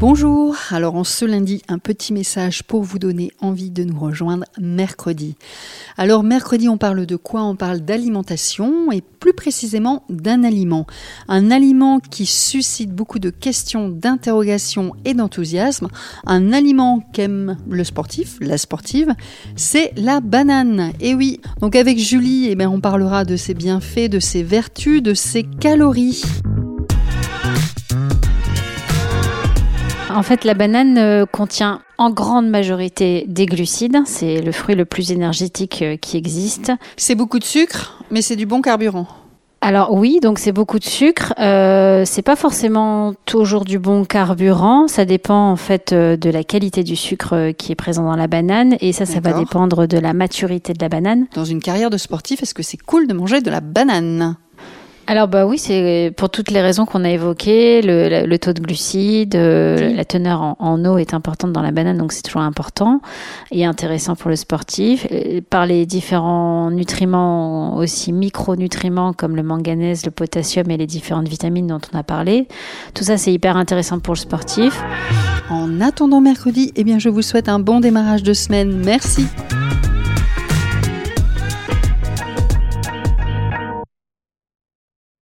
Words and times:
Bonjour, 0.00 0.56
alors 0.70 0.94
en 0.94 1.04
ce 1.04 1.26
lundi, 1.26 1.60
un 1.68 1.78
petit 1.78 2.14
message 2.14 2.62
pour 2.62 2.82
vous 2.82 2.98
donner 2.98 3.32
envie 3.38 3.68
de 3.68 3.84
nous 3.84 3.98
rejoindre 3.98 4.46
mercredi. 4.58 5.34
Alors 5.98 6.22
mercredi, 6.22 6.70
on 6.70 6.78
parle 6.78 7.04
de 7.04 7.16
quoi? 7.16 7.42
On 7.42 7.54
parle 7.54 7.80
d'alimentation 7.80 8.90
et 8.92 9.02
plus 9.02 9.34
précisément 9.34 10.04
d'un 10.08 10.42
aliment. 10.42 10.86
Un 11.28 11.50
aliment 11.50 12.00
qui 12.00 12.24
suscite 12.24 12.94
beaucoup 12.94 13.18
de 13.18 13.28
questions, 13.28 13.90
d'interrogations 13.90 14.94
et 15.04 15.12
d'enthousiasme. 15.12 15.88
Un 16.24 16.54
aliment 16.54 17.00
qu'aime 17.12 17.58
le 17.68 17.84
sportif, 17.84 18.38
la 18.40 18.56
sportive, 18.56 19.14
c'est 19.54 19.92
la 19.98 20.20
banane. 20.20 20.92
Et 21.00 21.14
oui, 21.14 21.42
donc 21.60 21.76
avec 21.76 21.98
Julie, 21.98 22.46
eh 22.48 22.54
bien, 22.54 22.70
on 22.70 22.80
parlera 22.80 23.26
de 23.26 23.36
ses 23.36 23.52
bienfaits, 23.52 24.08
de 24.08 24.18
ses 24.18 24.42
vertus, 24.42 25.02
de 25.02 25.12
ses 25.12 25.42
calories. 25.42 26.22
En 30.14 30.22
fait, 30.22 30.44
la 30.44 30.54
banane 30.54 30.98
euh, 30.98 31.26
contient 31.26 31.80
en 31.98 32.10
grande 32.10 32.48
majorité 32.48 33.24
des 33.28 33.46
glucides. 33.46 33.98
C'est 34.06 34.40
le 34.40 34.52
fruit 34.52 34.74
le 34.74 34.84
plus 34.84 35.12
énergétique 35.12 35.82
euh, 35.82 35.96
qui 35.96 36.16
existe. 36.16 36.72
C'est 36.96 37.14
beaucoup 37.14 37.38
de 37.38 37.44
sucre, 37.44 38.02
mais 38.10 38.22
c'est 38.22 38.36
du 38.36 38.46
bon 38.46 38.60
carburant. 38.62 39.06
Alors 39.62 39.92
oui, 39.92 40.20
donc 40.22 40.38
c'est 40.38 40.52
beaucoup 40.52 40.78
de 40.78 40.84
sucre. 40.84 41.34
Euh, 41.38 42.04
c'est 42.06 42.22
pas 42.22 42.34
forcément 42.34 43.12
toujours 43.26 43.64
du 43.66 43.78
bon 43.78 44.06
carburant. 44.06 44.88
Ça 44.88 45.04
dépend 45.04 45.50
en 45.50 45.56
fait 45.56 45.92
de 45.92 46.30
la 46.30 46.44
qualité 46.44 46.82
du 46.82 46.96
sucre 46.96 47.50
qui 47.50 47.70
est 47.72 47.74
présent 47.74 48.04
dans 48.04 48.16
la 48.16 48.26
banane 48.26 48.76
et 48.80 48.92
ça, 48.94 49.04
ça 49.04 49.20
va 49.20 49.34
dépendre 49.34 49.86
de 49.86 49.98
la 49.98 50.14
maturité 50.14 50.72
de 50.72 50.80
la 50.80 50.88
banane. 50.88 51.26
Dans 51.34 51.44
une 51.44 51.60
carrière 51.60 51.90
de 51.90 51.98
sportif, 51.98 52.42
est-ce 52.42 52.54
que 52.54 52.62
c'est 52.62 52.78
cool 52.78 53.06
de 53.06 53.12
manger 53.12 53.42
de 53.42 53.50
la 53.50 53.60
banane? 53.60 54.36
Alors 55.10 55.26
bah 55.26 55.44
oui, 55.44 55.58
c'est 55.58 56.12
pour 56.16 56.30
toutes 56.30 56.52
les 56.52 56.60
raisons 56.60 56.86
qu'on 56.86 57.02
a 57.02 57.10
évoquées, 57.10 57.82
le, 57.82 58.36
taux 58.36 58.52
de 58.52 58.60
glucides, 58.60 59.34
euh, 59.34 59.92
la 59.92 60.04
teneur 60.04 60.54
en, 60.60 60.84
eau 60.84 60.98
est 60.98 61.14
importante 61.14 61.52
dans 61.52 61.62
la 61.62 61.72
banane, 61.72 61.98
donc 61.98 62.12
c'est 62.12 62.22
toujours 62.22 62.42
important 62.42 63.00
et 63.50 63.64
intéressant 63.64 64.14
pour 64.14 64.30
le 64.30 64.36
sportif. 64.36 65.08
Par 65.50 65.66
les 65.66 65.84
différents 65.84 66.70
nutriments, 66.70 67.74
aussi 67.74 68.12
micronutriments 68.12 69.12
comme 69.12 69.34
le 69.34 69.42
manganèse, 69.42 70.04
le 70.04 70.12
potassium 70.12 70.70
et 70.70 70.76
les 70.76 70.86
différentes 70.86 71.26
vitamines 71.26 71.66
dont 71.66 71.80
on 71.92 71.98
a 71.98 72.04
parlé. 72.04 72.46
Tout 72.94 73.02
ça, 73.02 73.16
c'est 73.16 73.32
hyper 73.32 73.56
intéressant 73.56 73.98
pour 73.98 74.14
le 74.14 74.20
sportif. 74.20 74.80
En 75.50 75.80
attendant 75.80 76.20
mercredi, 76.20 76.72
eh 76.76 76.84
bien, 76.84 77.00
je 77.00 77.08
vous 77.08 77.22
souhaite 77.22 77.48
un 77.48 77.58
bon 77.58 77.80
démarrage 77.80 78.22
de 78.22 78.32
semaine. 78.32 78.80
Merci. 78.84 79.26